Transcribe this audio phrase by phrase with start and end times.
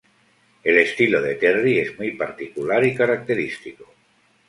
[0.63, 3.85] El estilo de Terry es muy particular y característico.